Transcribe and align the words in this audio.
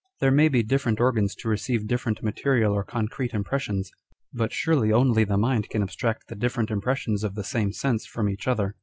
There 0.19 0.31
may 0.31 0.47
be 0.49 0.63
different 0.63 0.99
organs 0.99 1.35
to 1.35 1.47
receive 1.47 1.85
different 1.85 2.23
material 2.23 2.73
or 2.73 2.83
concrete 2.83 3.33
impres 3.33 3.59
sions, 3.59 3.91
but 4.33 4.51
surely 4.51 4.91
only 4.91 5.23
the 5.25 5.37
mind 5.37 5.69
can 5.69 5.83
abstract 5.83 6.27
the 6.27 6.33
different 6.35 6.71
impressions 6.71 7.23
of 7.23 7.35
the 7.35 7.43
same 7.43 7.71
sense 7.71 8.07
from 8.07 8.27
each 8.27 8.47
other. 8.47 8.75